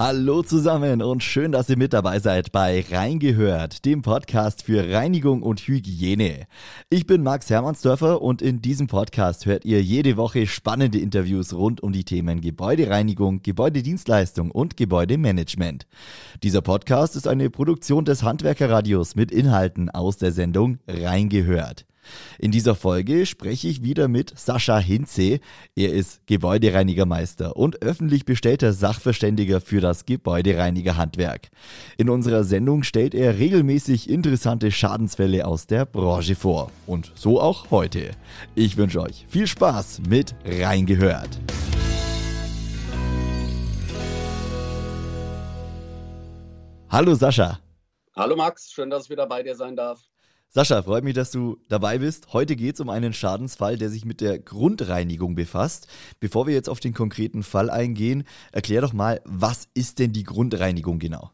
Hallo 0.00 0.44
zusammen 0.44 1.02
und 1.02 1.24
schön, 1.24 1.50
dass 1.50 1.68
ihr 1.68 1.76
mit 1.76 1.92
dabei 1.92 2.20
seid 2.20 2.52
bei 2.52 2.84
Reingehört, 2.88 3.84
dem 3.84 4.02
Podcast 4.02 4.62
für 4.62 4.92
Reinigung 4.92 5.42
und 5.42 5.58
Hygiene. 5.58 6.46
Ich 6.88 7.04
bin 7.04 7.24
Max 7.24 7.50
Hermannsdörfer 7.50 8.22
und 8.22 8.40
in 8.40 8.62
diesem 8.62 8.86
Podcast 8.86 9.44
hört 9.44 9.64
ihr 9.64 9.82
jede 9.82 10.16
Woche 10.16 10.46
spannende 10.46 10.98
Interviews 10.98 11.52
rund 11.52 11.82
um 11.82 11.90
die 11.90 12.04
Themen 12.04 12.40
Gebäudereinigung, 12.40 13.42
Gebäudedienstleistung 13.42 14.52
und 14.52 14.76
Gebäudemanagement. 14.76 15.88
Dieser 16.44 16.62
Podcast 16.62 17.16
ist 17.16 17.26
eine 17.26 17.50
Produktion 17.50 18.04
des 18.04 18.22
Handwerkerradios 18.22 19.16
mit 19.16 19.32
Inhalten 19.32 19.90
aus 19.90 20.16
der 20.16 20.30
Sendung 20.30 20.78
Reingehört. 20.86 21.86
In 22.38 22.50
dieser 22.50 22.74
Folge 22.74 23.26
spreche 23.26 23.68
ich 23.68 23.82
wieder 23.82 24.08
mit 24.08 24.38
Sascha 24.38 24.78
Hinze. 24.78 25.40
Er 25.74 25.92
ist 25.92 26.26
Gebäudereinigermeister 26.26 27.56
und 27.56 27.82
öffentlich 27.82 28.24
bestellter 28.24 28.72
Sachverständiger 28.72 29.60
für 29.60 29.80
das 29.80 30.06
Gebäudereinigerhandwerk. 30.06 31.48
In 31.96 32.10
unserer 32.10 32.44
Sendung 32.44 32.82
stellt 32.82 33.14
er 33.14 33.38
regelmäßig 33.38 34.08
interessante 34.08 34.70
Schadensfälle 34.70 35.46
aus 35.46 35.66
der 35.66 35.84
Branche 35.84 36.34
vor. 36.34 36.70
Und 36.86 37.12
so 37.14 37.40
auch 37.40 37.70
heute. 37.70 38.10
Ich 38.54 38.76
wünsche 38.76 39.00
euch 39.00 39.26
viel 39.28 39.46
Spaß 39.46 40.02
mit 40.08 40.34
Reingehört. 40.44 41.38
Hallo 46.90 47.14
Sascha. 47.14 47.58
Hallo 48.16 48.34
Max, 48.34 48.72
schön, 48.72 48.88
dass 48.88 49.04
ich 49.04 49.10
wieder 49.10 49.26
bei 49.26 49.42
dir 49.42 49.54
sein 49.54 49.76
darf. 49.76 50.00
Sascha, 50.50 50.82
freut 50.82 51.04
mich, 51.04 51.12
dass 51.12 51.30
du 51.30 51.58
dabei 51.68 51.98
bist. 51.98 52.32
Heute 52.32 52.56
geht 52.56 52.76
es 52.76 52.80
um 52.80 52.88
einen 52.88 53.12
Schadensfall, 53.12 53.76
der 53.76 53.90
sich 53.90 54.06
mit 54.06 54.22
der 54.22 54.38
Grundreinigung 54.38 55.34
befasst. 55.34 55.88
Bevor 56.20 56.46
wir 56.46 56.54
jetzt 56.54 56.70
auf 56.70 56.80
den 56.80 56.94
konkreten 56.94 57.42
Fall 57.42 57.68
eingehen, 57.68 58.24
erklär 58.50 58.80
doch 58.80 58.94
mal, 58.94 59.20
was 59.26 59.68
ist 59.74 59.98
denn 59.98 60.14
die 60.14 60.24
Grundreinigung 60.24 60.98
genau? 61.00 61.32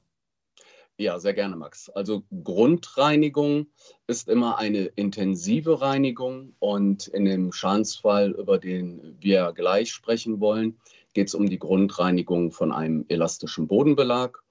Ja, 0.98 1.20
sehr 1.20 1.33
gerne, 1.33 1.55
Max. 1.55 1.89
Also 1.91 2.25
Grundreinigung 2.42 3.69
ist 4.09 4.29
immer 4.29 4.59
eine 4.59 4.87
intensive 4.87 5.81
Reinigung 5.81 6.53
und 6.59 7.07
in 7.07 7.25
dem 7.25 7.53
Schadensfall, 7.53 8.33
über 8.33 8.59
den 8.59 9.17
wir 9.20 9.53
gleich 9.53 9.92
sprechen 9.92 10.41
wollen, 10.41 10.77
geht 11.12 11.29
es 11.29 11.37
um 11.37 11.48
die 11.48 11.61
Grundreinigung 11.61 12.51
von 12.51 12.73
einem 12.73 13.05
elastischen 13.09 13.69
Bodenbelag. 13.69 14.42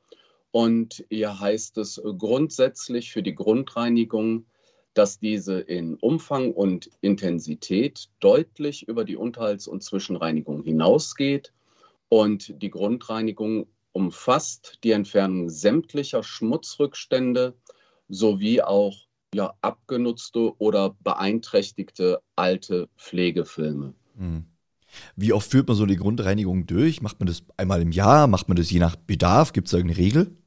Und 0.51 1.03
hier 1.09 1.37
heißt 1.37 1.77
es 1.79 2.01
grundsätzlich 2.17 3.11
für 3.11 3.23
die 3.23 3.35
Grundreinigung 3.35 4.45
dass 4.93 5.19
diese 5.19 5.59
in 5.59 5.95
Umfang 5.95 6.51
und 6.51 6.89
Intensität 7.01 8.09
deutlich 8.19 8.87
über 8.87 9.05
die 9.05 9.17
Unterhalts- 9.17 9.67
und 9.67 9.83
Zwischenreinigung 9.83 10.63
hinausgeht. 10.63 11.53
Und 12.09 12.61
die 12.61 12.69
Grundreinigung 12.69 13.67
umfasst 13.91 14.79
die 14.83 14.91
Entfernung 14.91 15.49
sämtlicher 15.49 16.23
Schmutzrückstände 16.23 17.55
sowie 18.09 18.61
auch 18.61 18.95
ja, 19.33 19.53
abgenutzte 19.61 20.55
oder 20.59 20.95
beeinträchtigte 21.03 22.21
alte 22.35 22.87
Pflegefilme. 22.97 23.93
Hm. 24.17 24.45
Wie 25.15 25.33
oft 25.33 25.49
führt 25.49 25.67
man 25.67 25.75
so 25.75 25.83
eine 25.83 25.95
Grundreinigung 25.95 26.67
durch? 26.67 27.01
Macht 27.01 27.19
man 27.19 27.25
das 27.25 27.43
einmal 27.57 27.81
im 27.81 27.91
Jahr? 27.91 28.27
Macht 28.27 28.47
man 28.47 28.57
das 28.57 28.69
je 28.69 28.79
nach 28.79 28.95
Bedarf? 28.95 29.51
Gibt 29.53 29.67
es 29.67 29.73
irgendeine 29.73 30.05
Regel? 30.05 30.37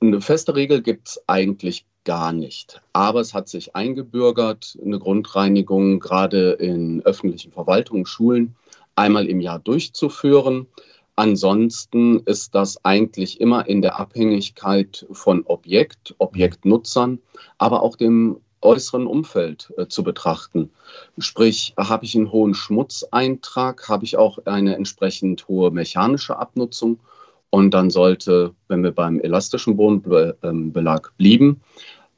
Eine 0.00 0.20
feste 0.20 0.56
Regel 0.56 0.82
gibt 0.82 1.08
es 1.08 1.28
eigentlich 1.28 1.86
gar 2.04 2.32
nicht. 2.32 2.80
Aber 2.92 3.20
es 3.20 3.34
hat 3.34 3.48
sich 3.48 3.74
eingebürgert, 3.74 4.78
eine 4.84 4.98
Grundreinigung 4.98 6.00
gerade 6.00 6.52
in 6.52 7.02
öffentlichen 7.04 7.52
Verwaltungen, 7.52 8.06
Schulen 8.06 8.54
einmal 8.96 9.26
im 9.26 9.40
Jahr 9.40 9.58
durchzuführen. 9.58 10.66
Ansonsten 11.16 12.20
ist 12.20 12.54
das 12.54 12.84
eigentlich 12.84 13.40
immer 13.40 13.66
in 13.68 13.82
der 13.82 13.98
Abhängigkeit 13.98 15.06
von 15.12 15.44
Objekt, 15.46 16.14
Objektnutzern, 16.18 17.20
aber 17.58 17.82
auch 17.82 17.96
dem 17.96 18.40
äußeren 18.60 19.06
Umfeld 19.06 19.72
äh, 19.76 19.86
zu 19.86 20.02
betrachten. 20.02 20.70
Sprich, 21.18 21.74
habe 21.76 22.04
ich 22.04 22.16
einen 22.16 22.32
hohen 22.32 22.54
Schmutzeintrag, 22.54 23.88
habe 23.88 24.04
ich 24.04 24.16
auch 24.16 24.38
eine 24.46 24.74
entsprechend 24.74 25.46
hohe 25.48 25.70
mechanische 25.70 26.38
Abnutzung 26.38 26.98
und 27.50 27.72
dann 27.72 27.90
sollte, 27.90 28.52
wenn 28.66 28.82
wir 28.82 28.90
beim 28.90 29.20
elastischen 29.20 29.76
Bodenbelag 29.76 31.12
blieben, 31.16 31.60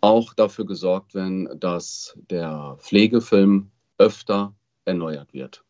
auch 0.06 0.34
dafür 0.34 0.66
gesorgt 0.66 1.14
werden, 1.14 1.48
dass 1.58 2.16
der 2.30 2.76
Pflegefilm 2.78 3.70
öfter 3.98 4.54
erneuert 4.84 5.34
wird. 5.34 5.64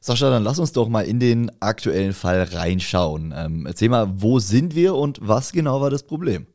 Sascha, 0.00 0.30
dann 0.30 0.44
lass 0.44 0.58
uns 0.58 0.72
doch 0.72 0.88
mal 0.88 1.02
in 1.02 1.20
den 1.20 1.50
aktuellen 1.60 2.12
Fall 2.12 2.42
reinschauen. 2.52 3.34
Ähm, 3.36 3.66
erzähl 3.66 3.88
mal, 3.88 4.08
wo 4.16 4.38
sind 4.38 4.74
wir 4.74 4.94
und 4.94 5.18
was 5.22 5.52
genau 5.52 5.80
war 5.80 5.90
das 5.90 6.02
Problem? 6.02 6.46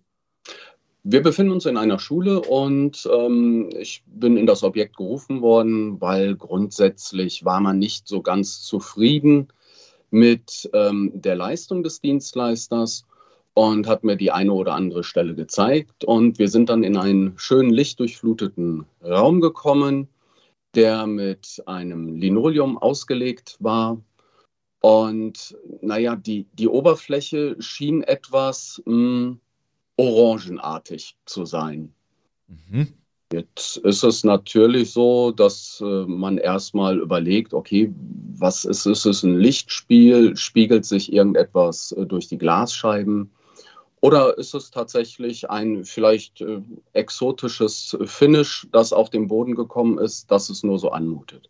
Wir 1.06 1.22
befinden 1.22 1.52
uns 1.52 1.66
in 1.66 1.76
einer 1.76 2.00
Schule 2.00 2.42
und 2.42 3.10
ähm, 3.14 3.70
ich 3.78 4.04
bin 4.06 4.38
in 4.38 4.46
das 4.46 4.64
Objekt 4.64 4.96
gerufen 4.96 5.42
worden, 5.42 6.00
weil 6.00 6.36
grundsätzlich 6.36 7.44
war 7.44 7.60
man 7.60 7.78
nicht 7.78 8.08
so 8.08 8.22
ganz 8.22 8.62
zufrieden 8.62 9.50
mit 10.12 10.70
ähm, 10.74 11.12
der 11.14 11.36
Leistung 11.36 11.84
des 11.84 12.00
Dienstleisters 12.00 13.04
und 13.54 13.88
hat 13.88 14.04
mir 14.04 14.16
die 14.16 14.32
eine 14.32 14.54
oder 14.54 14.74
andere 14.74 15.04
Stelle 15.04 15.36
gezeigt. 15.36 16.04
Und 16.04 16.40
wir 16.40 16.48
sind 16.48 16.70
dann 16.70 16.84
in 16.84 16.98
einen 16.98 17.34
schönen 17.38 17.70
lichtdurchfluteten 17.72 18.86
Raum 19.04 19.42
gekommen, 19.42 20.08
der 20.76 21.06
mit 21.06 21.62
einem 21.66 22.16
Linoleum 22.16 22.78
ausgelegt 22.78 23.58
war. 23.60 24.02
Und 24.82 25.56
naja, 25.82 26.16
die, 26.16 26.48
die 26.54 26.68
Oberfläche 26.68 27.56
schien 27.60 28.02
etwas 28.04 28.82
mh, 28.86 28.94
hm, 28.94 29.40
orangenartig 29.98 31.16
zu 31.26 31.46
sein. 31.46 31.94
Mhm. 32.48 32.88
Jetzt 33.32 33.78
ist 33.78 34.04
es 34.04 34.24
natürlich 34.24 34.92
so, 34.92 35.32
dass 35.32 35.82
äh, 35.84 36.06
man 36.06 36.38
erstmal 36.38 37.00
überlegt, 37.00 37.54
okay, 37.54 37.92
was 38.38 38.66
ist, 38.66 38.86
ist 38.86 39.06
es 39.06 39.24
ein 39.24 39.40
Lichtspiel? 39.40 40.38
Spiegelt 40.38 40.86
sich 40.86 41.12
irgendetwas 41.12 41.94
äh, 41.94 42.06
durch 42.06 42.28
die 42.28 42.38
Glasscheiben? 42.38 43.32
Oder 44.04 44.38
ist 44.38 44.54
es 44.54 44.70
tatsächlich 44.70 45.50
ein 45.50 45.86
vielleicht 45.86 46.42
äh, 46.42 46.60
exotisches 46.92 47.98
Finish, 48.04 48.68
das 48.74 48.92
auf 48.92 49.10
den 49.10 49.30
Boden 49.30 49.56
gekommen 49.56 49.98
ist, 49.98 50.30
dass 50.30 50.50
es 50.50 50.62
nur 50.62 50.78
so 50.78 50.90
anmutet? 50.92 51.50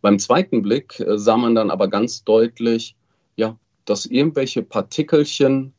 Beim 0.00 0.18
zweiten 0.18 0.62
Blick 0.62 0.98
äh, 1.00 1.18
sah 1.18 1.36
man 1.36 1.54
dann 1.54 1.70
aber 1.70 1.88
ganz 1.88 2.24
deutlich, 2.24 2.96
ja, 3.36 3.58
dass 3.84 4.06
irgendwelche 4.06 4.62
Partikelchen 4.62 5.74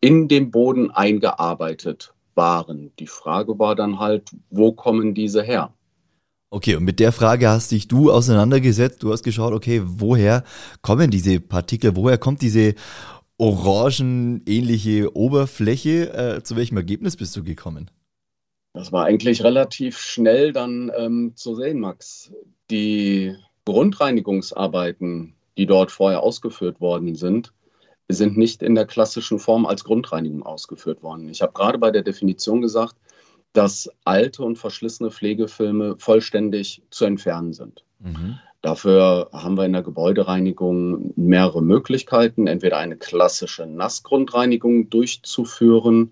in 0.00 0.28
den 0.28 0.52
Boden 0.52 0.92
eingearbeitet 0.92 2.14
waren. 2.36 2.92
Die 3.00 3.08
Frage 3.08 3.58
war 3.58 3.74
dann 3.74 3.98
halt, 3.98 4.30
wo 4.50 4.70
kommen 4.70 5.12
diese 5.12 5.42
her? 5.42 5.74
Okay, 6.50 6.76
und 6.76 6.84
mit 6.84 7.00
der 7.00 7.10
Frage 7.10 7.48
hast 7.48 7.72
dich 7.72 7.88
du 7.88 8.12
auseinandergesetzt. 8.12 9.02
Du 9.02 9.10
hast 9.10 9.24
geschaut, 9.24 9.52
okay, 9.52 9.82
woher 9.84 10.44
kommen 10.82 11.10
diese 11.10 11.40
Partikel? 11.40 11.96
Woher 11.96 12.16
kommt 12.16 12.42
diese 12.42 12.76
orangenähnliche 13.38 15.16
Oberfläche. 15.16 16.12
Äh, 16.12 16.42
zu 16.42 16.56
welchem 16.56 16.76
Ergebnis 16.76 17.16
bist 17.16 17.34
du 17.36 17.42
gekommen? 17.42 17.90
Das 18.74 18.92
war 18.92 19.06
eigentlich 19.06 19.42
relativ 19.42 19.98
schnell 19.98 20.52
dann 20.52 20.92
ähm, 20.96 21.32
zu 21.34 21.54
sehen, 21.54 21.80
Max. 21.80 22.32
Die 22.70 23.34
Grundreinigungsarbeiten, 23.64 25.34
die 25.56 25.66
dort 25.66 25.90
vorher 25.90 26.22
ausgeführt 26.22 26.80
worden 26.80 27.14
sind, 27.14 27.52
sind 28.08 28.36
nicht 28.36 28.62
in 28.62 28.74
der 28.74 28.86
klassischen 28.86 29.38
Form 29.38 29.66
als 29.66 29.84
Grundreinigung 29.84 30.42
ausgeführt 30.42 31.02
worden. 31.02 31.28
Ich 31.28 31.42
habe 31.42 31.52
gerade 31.52 31.78
bei 31.78 31.90
der 31.90 32.02
Definition 32.02 32.60
gesagt, 32.60 32.96
dass 33.52 33.90
alte 34.04 34.42
und 34.42 34.56
verschlissene 34.56 35.10
Pflegefilme 35.10 35.96
vollständig 35.98 36.82
zu 36.90 37.04
entfernen 37.04 37.52
sind. 37.52 37.84
Mhm. 37.98 38.38
Dafür 38.60 39.30
haben 39.32 39.56
wir 39.56 39.64
in 39.64 39.72
der 39.72 39.82
Gebäudereinigung 39.82 41.12
mehrere 41.16 41.62
Möglichkeiten. 41.62 42.46
Entweder 42.48 42.78
eine 42.78 42.96
klassische 42.96 43.66
Nassgrundreinigung 43.66 44.90
durchzuführen, 44.90 46.10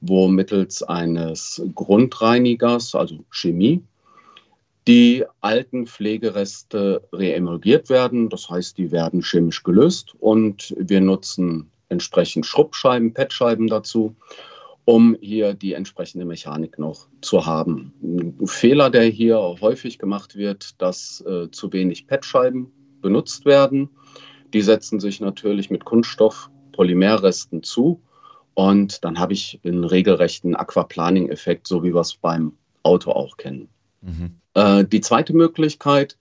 wo 0.00 0.28
mittels 0.28 0.82
eines 0.82 1.62
Grundreinigers, 1.74 2.94
also 2.94 3.24
Chemie, 3.30 3.82
die 4.86 5.24
alten 5.40 5.86
Pflegereste 5.86 7.02
reemulgiert 7.12 7.88
werden. 7.88 8.28
Das 8.28 8.50
heißt, 8.50 8.76
die 8.76 8.92
werden 8.92 9.22
chemisch 9.22 9.62
gelöst 9.62 10.14
und 10.20 10.74
wir 10.78 11.00
nutzen 11.00 11.70
entsprechend 11.88 12.44
Schrubbscheiben, 12.44 13.14
Petscheiben 13.14 13.66
dazu 13.66 14.14
um 14.88 15.18
hier 15.20 15.52
die 15.52 15.74
entsprechende 15.74 16.24
Mechanik 16.24 16.78
noch 16.78 17.08
zu 17.20 17.44
haben. 17.44 17.92
Ein 18.02 18.46
Fehler, 18.46 18.88
der 18.88 19.02
hier 19.02 19.36
häufig 19.60 19.98
gemacht 19.98 20.34
wird, 20.34 20.80
dass 20.80 21.20
äh, 21.26 21.50
zu 21.50 21.74
wenig 21.74 22.06
PET-Scheiben 22.06 22.72
benutzt 23.02 23.44
werden. 23.44 23.90
Die 24.54 24.62
setzen 24.62 24.98
sich 24.98 25.20
natürlich 25.20 25.68
mit 25.68 25.84
Kunststoff-Polymerresten 25.84 27.62
zu 27.62 28.00
und 28.54 29.04
dann 29.04 29.18
habe 29.18 29.34
ich 29.34 29.60
einen 29.62 29.84
regelrechten 29.84 30.56
Aquaplaning-Effekt, 30.56 31.66
so 31.66 31.84
wie 31.84 31.94
wir 31.94 32.00
es 32.00 32.14
beim 32.14 32.54
Auto 32.82 33.10
auch 33.10 33.36
kennen. 33.36 33.68
Mhm. 34.00 34.36
Äh, 34.54 34.86
die 34.86 35.02
zweite 35.02 35.36
Möglichkeit 35.36 36.16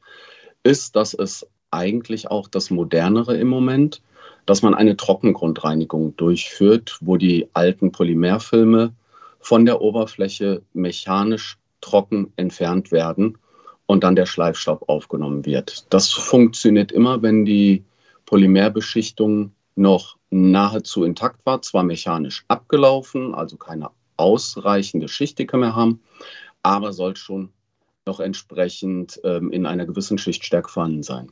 ist, 0.64 0.98
dass 0.98 1.14
es 1.14 1.48
eigentlich 1.72 2.30
auch 2.30 2.50
das 2.50 2.70
modernere 2.70 3.38
im 3.38 3.48
Moment 3.48 4.02
dass 4.48 4.62
man 4.64 4.74
eine 4.74 4.98
Trockengrundreinigung 4.98 6.16
durchführt, 6.16 6.98
wo 7.02 7.18
die 7.18 7.48
alten 7.54 7.92
Polymerfilme 7.92 8.94
von 9.40 9.66
der 9.66 9.82
Oberfläche 9.82 10.64
mechanisch 10.74 11.58
trocken 11.82 12.34
entfernt 12.38 12.92
werden 12.92 13.38
und 13.86 14.04
dann 14.04 14.16
der 14.16 14.26
Schleifstaub 14.26 14.88
aufgenommen 14.90 15.46
wird. 15.46 15.86
Das 15.94 16.12
funktioniert 16.12 16.92
immer, 16.92 17.22
wenn 17.22 17.46
die 17.46 17.84
Polymerbeschichtung 18.26 19.52
noch 19.76 20.18
nahezu 20.30 21.04
intakt 21.04 21.46
war, 21.46 21.62
zwar 21.62 21.84
mechanisch 21.84 22.46
abgelaufen, 22.48 23.36
also 23.36 23.58
keine 23.58 23.90
ausreichende 24.16 25.10
Schichtdicke 25.10 25.58
mehr 25.58 25.76
haben, 25.76 26.02
aber 26.64 26.94
soll 26.94 27.16
schon 27.18 27.50
noch 28.06 28.22
entsprechend 28.22 29.20
ähm, 29.26 29.52
in 29.52 29.66
einer 29.66 29.86
gewissen 29.86 30.18
Schichtstärke 30.18 30.70
vorhanden 30.70 31.04
sein. 31.04 31.32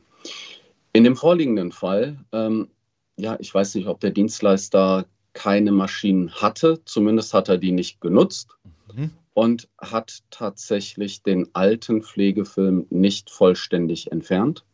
In 0.92 1.04
dem 1.04 1.16
vorliegenden 1.16 1.72
Fall, 1.72 2.18
ähm, 2.32 2.68
ja, 3.16 3.36
ich 3.40 3.52
weiß 3.54 3.74
nicht, 3.74 3.88
ob 3.88 4.00
der 4.00 4.10
Dienstleister 4.10 5.06
keine 5.32 5.72
Maschinen 5.72 6.32
hatte, 6.34 6.80
zumindest 6.84 7.34
hat 7.34 7.48
er 7.48 7.58
die 7.58 7.72
nicht 7.72 8.00
genutzt 8.00 8.56
mhm. 8.94 9.10
und 9.34 9.68
hat 9.78 10.22
tatsächlich 10.30 11.22
den 11.22 11.48
alten 11.54 12.02
Pflegefilm 12.02 12.86
nicht 12.90 13.30
vollständig 13.30 14.12
entfernt, 14.12 14.64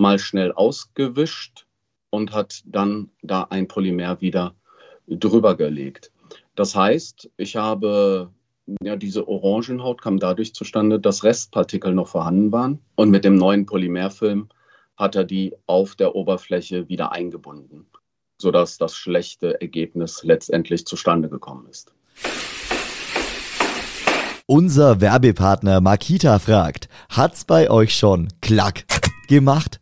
mal 0.00 0.18
schnell 0.18 0.52
ausgewischt 0.52 1.66
und 2.10 2.32
hat 2.32 2.62
dann 2.64 3.10
da 3.22 3.44
ein 3.50 3.68
Polymer 3.68 4.20
wieder 4.20 4.54
drüber 5.06 5.56
gelegt. 5.56 6.10
Das 6.54 6.74
heißt, 6.74 7.30
ich 7.36 7.56
habe 7.56 8.30
ja, 8.82 8.96
diese 8.96 9.26
Orangenhaut 9.28 10.02
kam 10.02 10.18
dadurch 10.18 10.54
zustande, 10.54 11.00
dass 11.00 11.24
Restpartikel 11.24 11.94
noch 11.94 12.08
vorhanden 12.08 12.52
waren. 12.52 12.80
Und 12.96 13.10
mit 13.10 13.24
dem 13.24 13.36
neuen 13.36 13.66
Polymerfilm 13.66 14.48
hat 14.98 15.14
er 15.14 15.24
die 15.24 15.54
auf 15.66 15.94
der 15.94 16.14
Oberfläche 16.14 16.88
wieder 16.88 17.12
eingebunden, 17.12 17.86
sodass 18.38 18.76
das 18.78 18.96
schlechte 18.96 19.60
Ergebnis 19.60 20.24
letztendlich 20.24 20.84
zustande 20.86 21.28
gekommen 21.28 21.66
ist. 21.68 21.92
Unser 24.46 25.00
Werbepartner 25.00 25.80
Makita 25.80 26.38
fragt, 26.38 26.88
hat's 27.10 27.44
bei 27.44 27.70
euch 27.70 27.94
schon 27.94 28.28
klack 28.40 28.84
gemacht? 29.28 29.78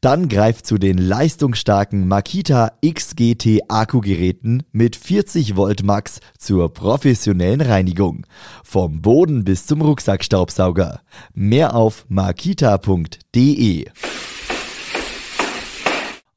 Dann 0.00 0.28
greift 0.28 0.66
zu 0.66 0.78
den 0.78 0.96
leistungsstarken 0.96 2.08
Makita 2.08 2.72
XGT 2.82 3.60
Akkugeräten 3.68 4.62
mit 4.72 4.96
40 4.96 5.56
Volt 5.56 5.82
Max 5.84 6.20
zur 6.38 6.72
professionellen 6.72 7.60
Reinigung. 7.60 8.26
Vom 8.64 9.02
Boden 9.02 9.44
bis 9.44 9.66
zum 9.66 9.82
Rucksackstaubsauger. 9.82 11.02
Mehr 11.34 11.74
auf 11.74 12.06
makita.de. 12.08 13.86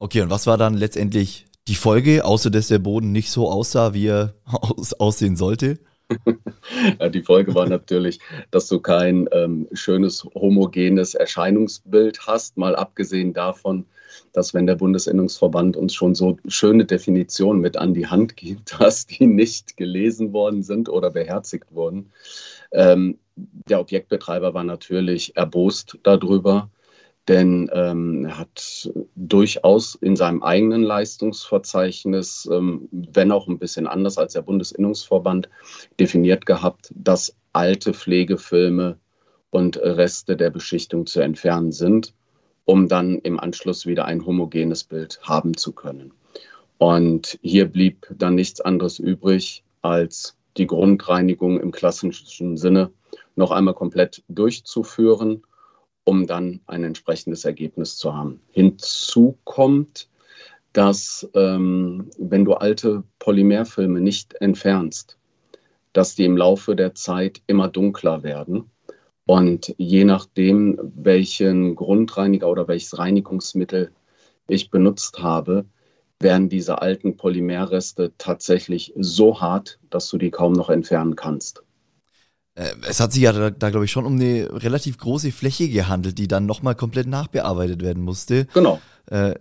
Okay, 0.02 0.22
und 0.22 0.30
was 0.30 0.46
war 0.46 0.56
dann 0.56 0.72
letztendlich 0.72 1.44
die 1.68 1.74
Folge, 1.74 2.24
außer 2.24 2.48
dass 2.48 2.68
der 2.68 2.78
Boden 2.78 3.12
nicht 3.12 3.30
so 3.30 3.50
aussah, 3.50 3.92
wie 3.92 4.06
er 4.06 4.34
aus 4.46 4.94
aussehen 4.94 5.36
sollte? 5.36 5.78
ja, 6.98 7.10
die 7.10 7.22
Folge 7.22 7.54
war 7.54 7.68
natürlich, 7.68 8.18
dass 8.50 8.66
du 8.66 8.80
kein 8.80 9.28
ähm, 9.30 9.68
schönes 9.74 10.24
homogenes 10.34 11.14
Erscheinungsbild 11.14 12.26
hast, 12.26 12.56
mal 12.56 12.74
abgesehen 12.74 13.34
davon, 13.34 13.84
dass 14.32 14.54
wenn 14.54 14.66
der 14.66 14.76
Bundesinnungsverband 14.76 15.76
uns 15.76 15.94
schon 15.94 16.14
so 16.14 16.38
schöne 16.48 16.86
Definitionen 16.86 17.60
mit 17.60 17.76
an 17.76 17.92
die 17.92 18.06
Hand 18.06 18.38
gibt, 18.38 18.74
dass 18.80 19.06
die 19.06 19.26
nicht 19.26 19.76
gelesen 19.76 20.32
worden 20.32 20.62
sind 20.62 20.88
oder 20.88 21.10
beherzigt 21.10 21.74
wurden. 21.74 22.10
Ähm, 22.72 23.18
der 23.36 23.80
Objektbetreiber 23.80 24.54
war 24.54 24.64
natürlich 24.64 25.36
erbost 25.36 25.98
darüber 26.04 26.70
denn 27.28 27.70
ähm, 27.72 28.24
er 28.24 28.38
hat 28.38 28.90
durchaus 29.14 29.94
in 29.94 30.16
seinem 30.16 30.42
eigenen 30.42 30.82
Leistungsverzeichnis, 30.82 32.48
ähm, 32.50 32.88
wenn 32.90 33.30
auch 33.30 33.46
ein 33.46 33.58
bisschen 33.58 33.86
anders 33.86 34.18
als 34.18 34.32
der 34.32 34.42
Bundesinnungsverband, 34.42 35.48
definiert 35.98 36.46
gehabt, 36.46 36.92
dass 36.94 37.36
alte 37.52 37.92
Pflegefilme 37.92 38.98
und 39.50 39.76
Reste 39.76 40.36
der 40.36 40.50
Beschichtung 40.50 41.06
zu 41.06 41.20
entfernen 41.20 41.72
sind, 41.72 42.14
um 42.64 42.88
dann 42.88 43.18
im 43.18 43.38
Anschluss 43.38 43.86
wieder 43.86 44.04
ein 44.04 44.24
homogenes 44.24 44.84
Bild 44.84 45.20
haben 45.22 45.56
zu 45.56 45.72
können. 45.72 46.12
Und 46.78 47.38
hier 47.42 47.66
blieb 47.66 48.06
dann 48.16 48.36
nichts 48.36 48.60
anderes 48.60 48.98
übrig, 48.98 49.62
als 49.82 50.36
die 50.56 50.66
Grundreinigung 50.66 51.60
im 51.60 51.72
klassischen 51.72 52.56
Sinne 52.56 52.90
noch 53.36 53.50
einmal 53.50 53.74
komplett 53.74 54.22
durchzuführen 54.28 55.42
um 56.04 56.26
dann 56.26 56.60
ein 56.66 56.84
entsprechendes 56.84 57.44
Ergebnis 57.44 57.96
zu 57.96 58.14
haben. 58.14 58.40
Hinzu 58.50 59.38
kommt, 59.44 60.08
dass 60.72 61.28
ähm, 61.34 62.10
wenn 62.18 62.44
du 62.44 62.54
alte 62.54 63.02
Polymerfilme 63.18 64.00
nicht 64.00 64.34
entfernst, 64.34 65.18
dass 65.92 66.14
die 66.14 66.24
im 66.24 66.36
Laufe 66.36 66.76
der 66.76 66.94
Zeit 66.94 67.42
immer 67.46 67.68
dunkler 67.68 68.22
werden. 68.22 68.70
Und 69.26 69.74
je 69.78 70.04
nachdem, 70.04 70.78
welchen 70.94 71.74
Grundreiniger 71.74 72.48
oder 72.48 72.68
welches 72.68 72.98
Reinigungsmittel 72.98 73.92
ich 74.48 74.70
benutzt 74.70 75.18
habe, 75.20 75.64
werden 76.20 76.48
diese 76.48 76.82
alten 76.82 77.16
Polymerreste 77.16 78.12
tatsächlich 78.18 78.92
so 78.96 79.40
hart, 79.40 79.78
dass 79.88 80.08
du 80.08 80.18
die 80.18 80.30
kaum 80.30 80.52
noch 80.52 80.68
entfernen 80.68 81.16
kannst. 81.16 81.62
Äh, 82.60 82.74
es 82.86 83.00
hat 83.00 83.12
sich 83.12 83.22
ja 83.22 83.32
da, 83.32 83.50
da 83.50 83.70
glaube 83.70 83.86
ich, 83.86 83.90
schon 83.90 84.04
um 84.04 84.14
eine 84.14 84.48
relativ 84.62 84.98
große 84.98 85.32
Fläche 85.32 85.68
gehandelt, 85.68 86.18
die 86.18 86.28
dann 86.28 86.46
nochmal 86.46 86.74
komplett 86.74 87.06
nachbearbeitet 87.06 87.82
werden 87.82 88.02
musste. 88.02 88.46
Genau. 88.52 88.80
Äh, 89.06 89.34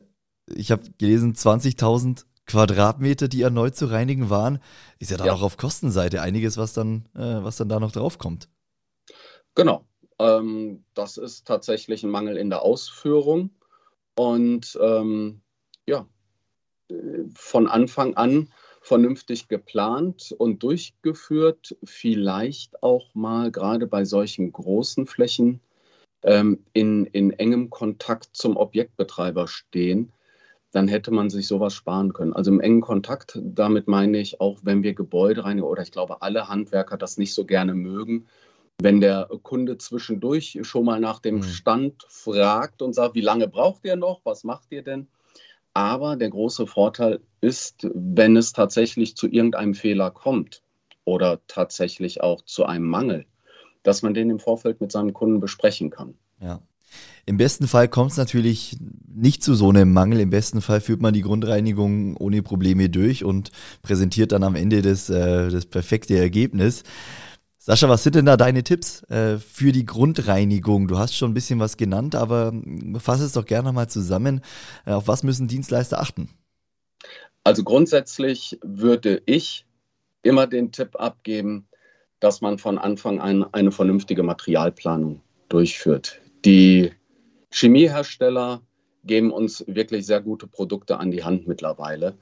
ich 0.47 0.71
habe 0.71 0.83
gelesen, 0.97 1.33
20.000 1.33 2.25
Quadratmeter, 2.45 3.27
die 3.27 3.41
erneut 3.41 3.75
zu 3.75 3.87
reinigen 3.87 4.29
waren. 4.29 4.59
Ist 4.97 5.11
ja 5.11 5.17
dann 5.17 5.27
ja. 5.27 5.33
auch 5.33 5.41
auf 5.41 5.57
Kostenseite 5.57 6.21
einiges, 6.21 6.57
was 6.57 6.73
dann, 6.73 7.05
äh, 7.13 7.43
was 7.43 7.57
dann 7.57 7.69
da 7.69 7.79
noch 7.79 7.91
draufkommt. 7.91 8.49
Genau. 9.53 9.85
Ähm, 10.17 10.85
das 10.93 11.17
ist 11.17 11.45
tatsächlich 11.45 12.03
ein 12.03 12.09
Mangel 12.09 12.37
in 12.37 12.49
der 12.49 12.61
Ausführung. 12.61 13.51
Und 14.15 14.77
ähm, 14.81 15.41
ja, 15.85 16.07
von 17.35 17.67
Anfang 17.67 18.15
an 18.15 18.51
vernünftig 18.81 19.47
geplant 19.47 20.33
und 20.37 20.63
durchgeführt, 20.63 21.75
vielleicht 21.83 22.81
auch 22.81 23.13
mal 23.13 23.51
gerade 23.51 23.87
bei 23.87 24.05
solchen 24.05 24.51
großen 24.51 25.05
Flächen 25.05 25.59
ähm, 26.23 26.63
in, 26.73 27.05
in 27.05 27.31
engem 27.31 27.69
Kontakt 27.69 28.29
zum 28.33 28.57
Objektbetreiber 28.57 29.47
stehen, 29.47 30.11
dann 30.71 30.87
hätte 30.87 31.11
man 31.11 31.29
sich 31.29 31.47
sowas 31.47 31.73
sparen 31.73 32.13
können. 32.13 32.33
Also 32.33 32.51
im 32.51 32.59
engen 32.59 32.81
Kontakt, 32.81 33.39
damit 33.41 33.87
meine 33.87 34.19
ich 34.19 34.39
auch, 34.39 34.59
wenn 34.63 34.83
wir 34.83 34.93
Gebäude 34.93 35.43
reinigen 35.43 35.67
oder 35.67 35.81
ich 35.81 35.91
glaube, 35.91 36.21
alle 36.21 36.47
Handwerker 36.47 36.97
das 36.97 37.17
nicht 37.17 37.33
so 37.33 37.45
gerne 37.45 37.73
mögen, 37.73 38.27
wenn 38.81 39.01
der 39.01 39.29
Kunde 39.43 39.77
zwischendurch 39.77 40.59
schon 40.61 40.85
mal 40.85 40.99
nach 40.99 41.19
dem 41.19 41.37
mhm. 41.37 41.43
Stand 41.43 42.05
fragt 42.07 42.81
und 42.81 42.93
sagt, 42.93 43.15
wie 43.15 43.21
lange 43.21 43.47
braucht 43.47 43.83
ihr 43.85 43.95
noch, 43.95 44.21
was 44.23 44.43
macht 44.43 44.71
ihr 44.71 44.83
denn? 44.83 45.07
Aber 45.73 46.15
der 46.15 46.29
große 46.29 46.67
Vorteil 46.67 47.19
ist, 47.41 47.87
wenn 47.93 48.35
es 48.35 48.53
tatsächlich 48.53 49.15
zu 49.15 49.27
irgendeinem 49.27 49.73
Fehler 49.73 50.11
kommt 50.11 50.61
oder 51.05 51.39
tatsächlich 51.47 52.21
auch 52.21 52.41
zu 52.43 52.65
einem 52.65 52.85
Mangel, 52.85 53.25
dass 53.83 54.01
man 54.01 54.13
den 54.13 54.29
im 54.29 54.39
Vorfeld 54.39 54.81
mit 54.81 54.91
seinem 54.91 55.13
Kunden 55.13 55.39
besprechen 55.39 55.89
kann. 55.89 56.15
Ja. 56.41 56.61
Im 57.25 57.37
besten 57.37 57.67
Fall 57.67 57.87
kommt 57.87 58.11
es 58.11 58.17
natürlich 58.17 58.77
nicht 59.07 59.43
zu 59.43 59.53
so 59.53 59.69
einem 59.69 59.93
Mangel. 59.93 60.19
Im 60.19 60.31
besten 60.31 60.61
Fall 60.61 60.81
führt 60.81 61.01
man 61.01 61.13
die 61.13 61.21
Grundreinigung 61.21 62.17
ohne 62.17 62.41
Probleme 62.41 62.89
durch 62.89 63.23
und 63.23 63.51
präsentiert 63.83 64.31
dann 64.31 64.43
am 64.43 64.55
Ende 64.55 64.81
das, 64.81 65.09
äh, 65.09 65.49
das 65.49 65.67
perfekte 65.67 66.17
Ergebnis. 66.17 66.83
Sascha, 67.69 67.87
was 67.87 68.01
sind 68.01 68.15
denn 68.15 68.25
da 68.25 68.35
deine 68.35 68.63
Tipps 68.63 69.03
äh, 69.11 69.37
für 69.37 69.71
die 69.71 69.85
Grundreinigung? 69.85 70.87
Du 70.87 70.97
hast 70.97 71.15
schon 71.15 71.29
ein 71.29 71.35
bisschen 71.35 71.59
was 71.59 71.77
genannt, 71.77 72.15
aber 72.15 72.51
fass 72.97 73.19
es 73.19 73.33
doch 73.33 73.45
gerne 73.45 73.71
mal 73.71 73.87
zusammen. 73.87 74.41
Äh, 74.87 74.93
auf 74.93 75.07
was 75.07 75.21
müssen 75.21 75.47
Dienstleister 75.47 76.01
achten? 76.01 76.29
Also 77.43 77.63
grundsätzlich 77.63 78.57
würde 78.63 79.21
ich 79.27 79.67
immer 80.23 80.47
den 80.47 80.71
Tipp 80.71 80.95
abgeben, 80.99 81.67
dass 82.19 82.41
man 82.41 82.57
von 82.57 82.79
Anfang 82.79 83.21
an 83.21 83.45
eine 83.53 83.71
vernünftige 83.71 84.23
Materialplanung 84.23 85.21
durchführt. 85.49 86.21
Die 86.45 86.91
Chemiehersteller 87.51 88.63
geben 89.03 89.29
uns 89.29 89.63
wirklich 89.67 90.07
sehr 90.07 90.21
gute 90.21 90.47
Produkte 90.47 90.97
an 90.97 91.11
die 91.11 91.23
Hand 91.23 91.47
mittlerweile. 91.47 92.17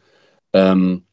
Ähm, 0.51 1.05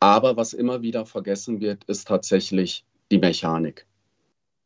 aber 0.00 0.36
was 0.36 0.52
immer 0.52 0.82
wieder 0.82 1.06
vergessen 1.06 1.62
wird, 1.62 1.84
ist 1.84 2.06
tatsächlich 2.06 2.84
die 3.14 3.18
Mechanik. 3.18 3.86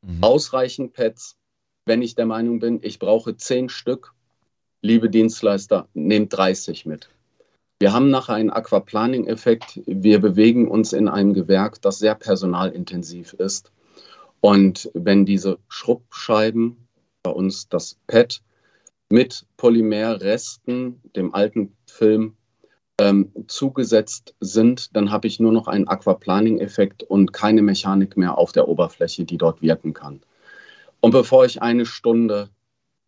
Mhm. 0.02 0.24
Ausreichend 0.24 0.94
Pads, 0.94 1.36
wenn 1.84 2.02
ich 2.02 2.14
der 2.14 2.26
Meinung 2.26 2.60
bin, 2.60 2.80
ich 2.82 2.98
brauche 2.98 3.36
zehn 3.36 3.68
Stück, 3.68 4.14
liebe 4.80 5.10
Dienstleister, 5.10 5.88
nehmt 5.92 6.36
30 6.36 6.86
mit. 6.86 7.10
Wir 7.78 7.92
haben 7.92 8.10
nachher 8.10 8.34
einen 8.34 8.50
Aquaplaning-Effekt. 8.50 9.82
Wir 9.86 10.18
bewegen 10.18 10.66
uns 10.66 10.92
in 10.92 11.08
einem 11.08 11.34
Gewerk, 11.34 11.80
das 11.82 11.98
sehr 11.98 12.14
personalintensiv 12.14 13.34
ist. 13.34 13.70
Und 14.40 14.90
wenn 14.94 15.26
diese 15.26 15.58
Schrubbscheiben, 15.68 16.88
bei 17.22 17.30
uns 17.30 17.68
das 17.68 17.98
PET, 18.06 18.42
mit 19.10 19.46
Polymerresten, 19.58 21.00
dem 21.14 21.34
alten 21.34 21.76
Film, 21.86 22.36
ähm, 23.00 23.32
zugesetzt 23.46 24.34
sind, 24.40 24.94
dann 24.96 25.10
habe 25.10 25.28
ich 25.28 25.40
nur 25.40 25.52
noch 25.52 25.68
einen 25.68 25.88
Aquaplaning-Effekt 25.88 27.02
und 27.02 27.32
keine 27.32 27.62
Mechanik 27.62 28.16
mehr 28.16 28.36
auf 28.38 28.52
der 28.52 28.68
Oberfläche, 28.68 29.24
die 29.24 29.38
dort 29.38 29.62
wirken 29.62 29.94
kann. 29.94 30.20
Und 31.00 31.12
bevor 31.12 31.44
ich 31.44 31.62
eine 31.62 31.86
Stunde 31.86 32.50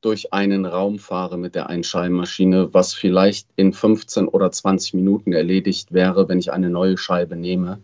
durch 0.01 0.33
einen 0.33 0.65
Raum 0.65 0.99
fahre 0.99 1.37
mit 1.37 1.55
der 1.55 1.69
Einscheibenmaschine, 1.69 2.73
was 2.73 2.95
vielleicht 2.95 3.49
in 3.57 3.73
15 3.73 4.29
oder 4.29 4.51
20 4.51 4.95
Minuten 4.95 5.33
erledigt 5.33 5.93
wäre, 5.93 6.29
wenn 6.29 6.39
ich 6.39 6.53
eine 6.53 6.71
neue 6.71 6.97
Scheibe 6.97 7.37
nehme, 7.37 7.81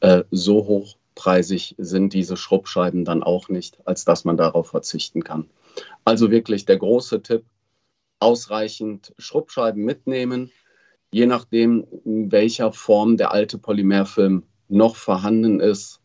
äh, 0.00 0.22
so 0.30 0.66
hochpreisig 0.66 1.74
sind 1.78 2.12
diese 2.12 2.36
Schrubbscheiben 2.36 3.04
dann 3.04 3.22
auch 3.22 3.48
nicht, 3.48 3.78
als 3.86 4.04
dass 4.04 4.24
man 4.24 4.36
darauf 4.36 4.68
verzichten 4.68 5.24
kann. 5.24 5.48
Also 6.04 6.30
wirklich 6.30 6.64
der 6.64 6.76
große 6.76 7.22
Tipp, 7.22 7.44
ausreichend 8.20 9.12
Schrubbscheiben 9.18 9.84
mitnehmen, 9.84 10.52
je 11.12 11.26
nachdem, 11.26 11.86
in 12.04 12.32
welcher 12.32 12.72
Form 12.72 13.16
der 13.16 13.32
alte 13.32 13.58
Polymerfilm 13.58 14.42
noch 14.68 14.96
vorhanden 14.96 15.60
ist, 15.60 16.00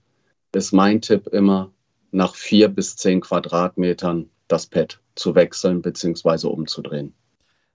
ist 0.53 0.73
mein 0.73 1.01
Tipp 1.01 1.27
immer, 1.27 1.71
nach 2.11 2.35
vier 2.35 2.67
bis 2.67 2.95
zehn 2.95 3.21
Quadratmetern 3.21 4.29
das 4.47 4.65
Pad 4.67 4.99
zu 5.15 5.35
wechseln 5.35 5.81
bzw. 5.81 6.47
umzudrehen. 6.47 7.13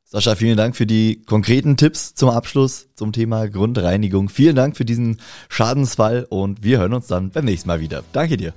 Sascha, 0.05 0.35
vielen 0.35 0.57
Dank 0.57 0.77
für 0.77 0.85
die 0.85 1.23
konkreten 1.23 1.77
Tipps 1.77 2.15
zum 2.15 2.29
Abschluss 2.29 2.89
zum 2.95 3.13
Thema 3.13 3.49
Grundreinigung. 3.49 4.29
Vielen 4.29 4.57
Dank 4.57 4.77
für 4.77 4.85
diesen 4.85 5.19
Schadensfall 5.49 6.27
und 6.29 6.63
wir 6.63 6.81
hören 6.81 6.93
uns 6.93 7.07
dann 7.07 7.31
beim 7.31 7.45
nächsten 7.45 7.69
Mal 7.69 7.81
wieder. 7.81 8.03
Danke 8.13 8.37
dir. 8.37 8.53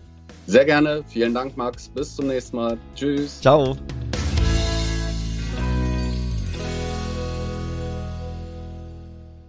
Sehr 0.47 0.65
gerne. 0.65 1.03
Vielen 1.07 1.33
Dank, 1.33 1.55
Max. 1.55 1.87
Bis 1.89 2.15
zum 2.15 2.27
nächsten 2.27 2.57
Mal. 2.57 2.77
Tschüss. 2.95 3.39
Ciao. 3.39 3.77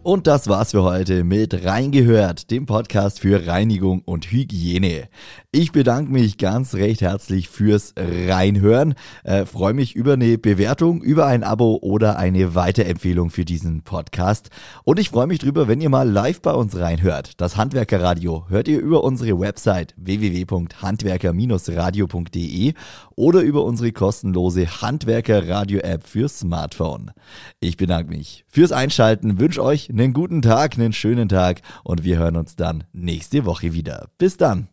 Und 0.06 0.28
das 0.28 0.46
war's 0.46 0.70
für 0.70 0.84
heute 0.84 1.24
mit 1.24 1.64
Reingehört, 1.64 2.52
dem 2.52 2.64
Podcast 2.64 3.18
für 3.18 3.48
Reinigung 3.48 4.02
und 4.02 4.30
Hygiene. 4.30 5.08
Ich 5.50 5.72
bedanke 5.72 6.12
mich 6.12 6.38
ganz 6.38 6.74
recht 6.74 7.00
herzlich 7.00 7.48
fürs 7.48 7.92
Reinhören. 7.96 8.94
Äh, 9.24 9.46
Freue 9.46 9.74
mich 9.74 9.96
über 9.96 10.12
eine 10.12 10.38
Bewertung, 10.38 11.02
über 11.02 11.26
ein 11.26 11.42
Abo 11.42 11.80
oder 11.82 12.18
eine 12.18 12.54
Weiterempfehlung 12.54 13.30
für 13.30 13.44
diesen 13.44 13.82
Podcast. 13.82 14.50
Und 14.84 15.00
ich 15.00 15.08
freue 15.08 15.26
mich 15.26 15.40
drüber, 15.40 15.66
wenn 15.66 15.80
ihr 15.80 15.88
mal 15.88 16.08
live 16.08 16.40
bei 16.40 16.52
uns 16.52 16.76
reinhört. 16.76 17.40
Das 17.40 17.56
Handwerkerradio 17.56 18.46
hört 18.48 18.68
ihr 18.68 18.78
über 18.78 19.02
unsere 19.02 19.40
Website 19.40 19.92
www.handwerker-radio.de 19.96 22.74
oder 23.16 23.40
über 23.40 23.64
unsere 23.64 23.90
kostenlose 23.90 24.82
Handwerker-Radio-App 24.82 26.06
für 26.06 26.28
Smartphone. 26.28 27.10
Ich 27.58 27.76
bedanke 27.76 28.10
mich 28.10 28.44
fürs 28.46 28.70
Einschalten, 28.70 29.40
wünsche 29.40 29.64
euch 29.64 29.95
einen 29.98 30.12
guten 30.12 30.42
Tag, 30.42 30.74
einen 30.74 30.92
schönen 30.92 31.28
Tag 31.28 31.62
und 31.82 32.04
wir 32.04 32.18
hören 32.18 32.36
uns 32.36 32.54
dann 32.54 32.84
nächste 32.92 33.44
Woche 33.46 33.72
wieder. 33.72 34.08
Bis 34.18 34.36
dann. 34.36 34.68